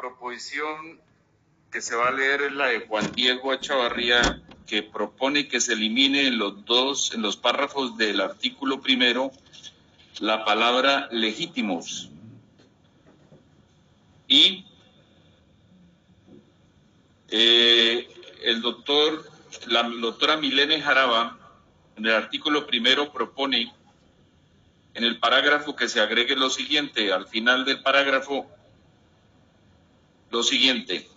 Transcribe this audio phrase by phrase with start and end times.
[0.00, 0.98] proposición
[1.70, 5.74] que se va a leer es la de Juan Diego Echavarría, que propone que se
[5.74, 9.30] elimine en los dos, en los párrafos del artículo primero,
[10.20, 12.10] la palabra legítimos.
[14.26, 14.64] Y
[17.28, 18.08] eh,
[18.42, 19.28] el doctor,
[19.66, 21.38] la doctora Milene Jaraba,
[21.96, 23.72] en el artículo primero propone
[24.94, 28.50] en el parágrafo que se agregue lo siguiente, al final del parágrafo,
[30.30, 31.08] lo siguiente.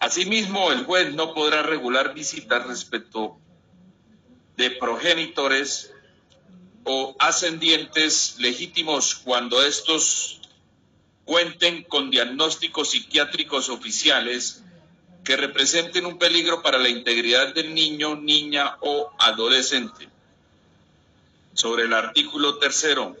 [0.00, 3.38] Asimismo, el juez no podrá regular visitas respecto
[4.56, 5.92] de progenitores
[6.84, 10.40] o ascendientes legítimos cuando estos
[11.24, 14.62] cuenten con diagnósticos psiquiátricos oficiales
[15.24, 20.08] que representen un peligro para la integridad del niño, niña o adolescente.
[21.54, 23.16] Sobre el artículo tercero,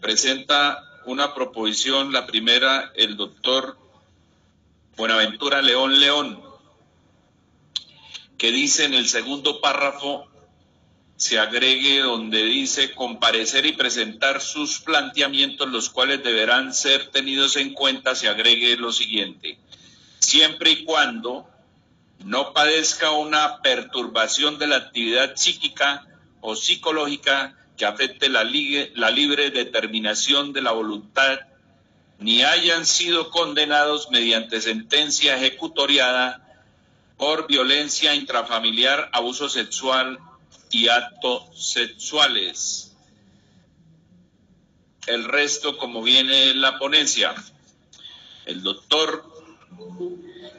[0.00, 3.76] presenta una proposición, la primera, el doctor
[4.96, 6.40] Buenaventura León León,
[8.38, 10.28] que dice en el segundo párrafo,
[11.16, 17.72] se agregue donde dice comparecer y presentar sus planteamientos, los cuales deberán ser tenidos en
[17.72, 19.58] cuenta, se agregue lo siguiente,
[20.20, 21.48] siempre y cuando
[22.24, 26.06] no padezca una perturbación de la actividad psíquica
[26.40, 31.40] o psicológica que afecte la, libre determinación de la voluntad
[32.24, 36.40] ni hayan sido condenados mediante sentencia ejecutoriada
[37.18, 40.18] por violencia intrafamiliar, abuso sexual
[40.70, 42.96] y actos sexuales.
[45.06, 47.34] El resto, como viene en la ponencia,
[48.46, 49.30] el doctor,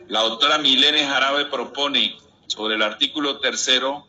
[0.08, 4.06] la doctora Milene Jarabe propone sobre el artículo tercero,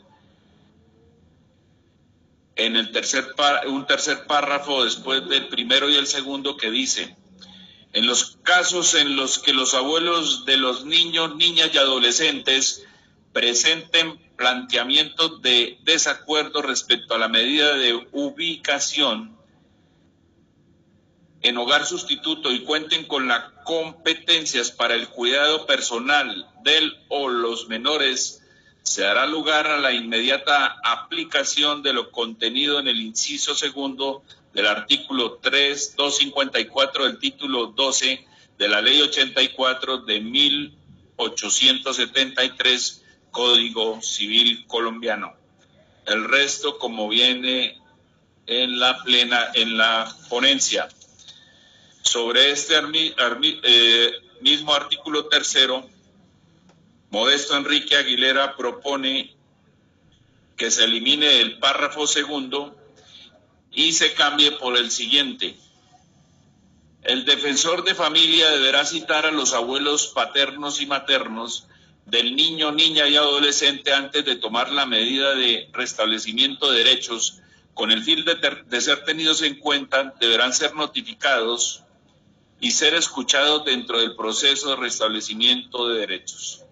[2.55, 3.29] en el tercer
[3.67, 7.17] un tercer párrafo después del primero y el segundo que dice,
[7.97, 12.85] en los casos en los que los abuelos de los niños, niñas y adolescentes
[13.33, 19.39] presenten planteamientos de desacuerdo respecto a la medida de ubicación
[21.41, 27.67] en hogar sustituto y cuenten con las competencias para el cuidado personal del o los
[27.69, 28.46] menores,
[28.87, 34.23] se dará lugar a la inmediata aplicación de lo contenido en el inciso segundo
[34.55, 38.25] del artículo 3, 254 del título 12
[38.57, 43.03] de la ley 84 de 1873
[43.33, 45.35] Código Civil Colombiano.
[46.07, 47.81] El resto, como viene
[48.47, 50.87] en la plena, en la ponencia.
[52.03, 52.77] Sobre este
[53.65, 55.85] eh, mismo artículo tercero,
[57.11, 59.37] Modesto Enrique Aguilera propone
[60.57, 62.77] que se elimine el párrafo segundo
[63.71, 65.57] y se cambie por el siguiente.
[67.03, 71.69] El defensor de familia deberá citar a los abuelos paternos y maternos
[72.07, 77.41] del niño, niña y adolescente antes de tomar la medida de restablecimiento de derechos.
[77.75, 78.35] Con el fin de,
[78.67, 81.83] de ser tenidos en cuenta, deberán ser notificados
[82.61, 86.66] y ser escuchados dentro del proceso de restablecimiento de derechos.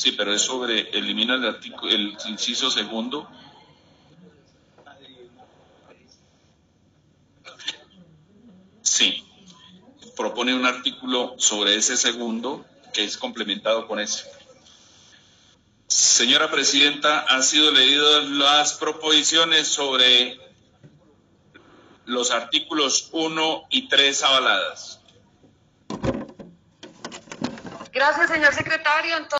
[0.00, 1.44] Sí, pero es sobre, elimina el,
[1.90, 3.28] el inciso segundo.
[8.80, 9.22] Sí,
[10.16, 14.24] propone un artículo sobre ese segundo que es complementado con ese.
[15.86, 20.40] Señora Presidenta, han sido leídas las proposiciones sobre
[22.06, 25.00] los artículos 1 y 3 avaladas.
[27.92, 29.28] Gracias, señor secretario.